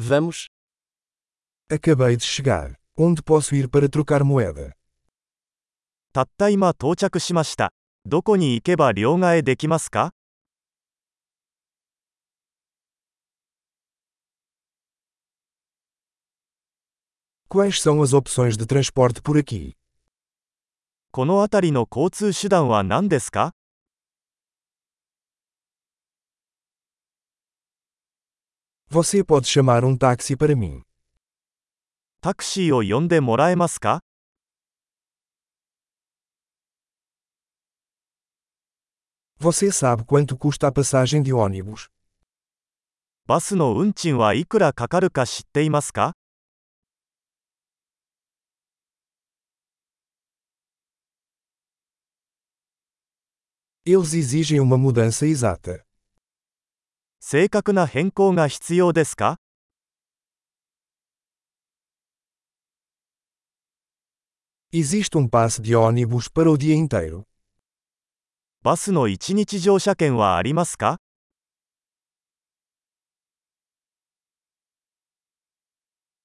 [0.00, 0.46] Vamos.
[1.68, 2.78] Acabei de chegar.
[2.96, 4.72] Onde posso ir para trocar moeda?
[6.12, 7.72] たった今到着しました。
[8.06, 10.14] どこに行けば両替できますか
[17.48, 19.74] Quais são as opções de transporte por aqui?
[21.10, 23.52] この辺りの交通手段は何ですか
[28.89, 30.83] Você pode chamar um táxi para mim.
[32.21, 34.01] タクシーを呼んでもらえますか
[39.39, 41.89] Você sabe quanto custa a passagem de ônibus?
[43.25, 46.13] バスの運賃はいくらかかるか知っていますか
[53.85, 55.85] Eles exigem uma mudança exata.
[57.20, 59.38] 正確な変更が必要ですか
[64.72, 67.24] Existe um passe de ônibus para o dia inteiro.
[68.62, 70.98] バスの一日乗車券はありますか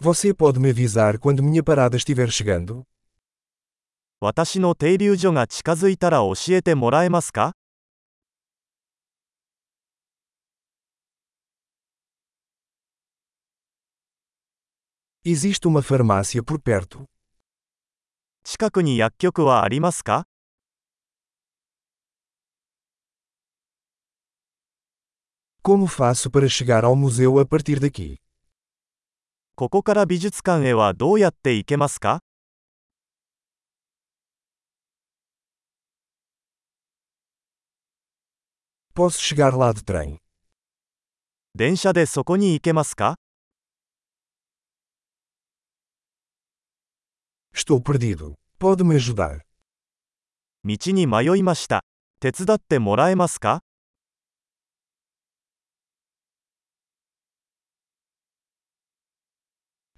[0.00, 2.82] Você pode me avisar quando minha parada estiver chegando?
[4.20, 7.54] 私の停留所が近づいたら教えてもらえますか
[15.25, 17.05] Existe uma farmácia por perto.
[18.43, 20.25] 近くに薬局はありますか
[25.61, 28.19] Como faço para chegar ao museu a partir daqui?
[29.55, 32.21] ここから美術館へはどうやって行けますか
[38.95, 40.17] Posso chegar lá de trem.
[41.55, 43.17] 電車でそこに行けますか
[47.53, 48.33] Estou perdido.
[48.57, 49.41] Pode me ajudar?
[50.63, 51.83] 道に迷いました。
[52.19, 53.61] 手伝ってもらえますか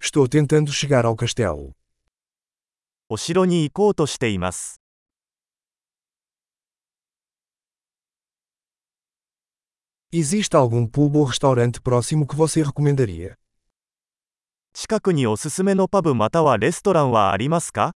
[0.00, 1.72] Estou tentando chegar ao castelo.
[3.08, 4.80] お城に行こうとしています。
[10.12, 13.36] Existe algum pub ou restaurante próximo que você recomendaria?
[14.79, 17.93] 近くにおすすめのパブまたはレストランはありますか.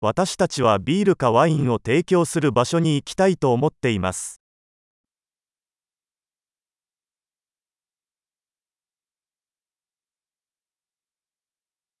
[0.00, 4.40] 私たちはビールかワインを提供する場所に行きたいと思っています。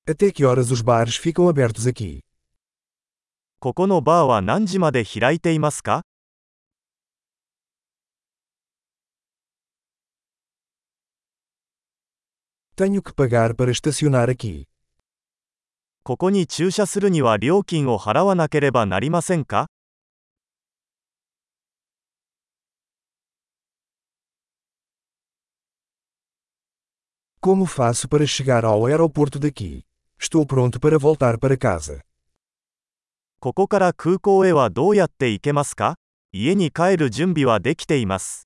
[0.04, 2.25] Até que horas os bares ficam abertos aqui?
[3.58, 6.02] ここのバーは何時まで開いていますか
[12.76, 14.66] Tenho que pagar para estacionar aqui.
[16.02, 19.68] ここに駐車するには料金を払わなければなりませんか
[27.40, 29.82] Como faço para chegar ao aeroporto daqui?
[30.18, 32.05] Estou pronto para voltar para casa.
[33.46, 35.94] ここから空港へはどうやって行けますか？
[36.32, 38.45] 家に帰る準備はできています。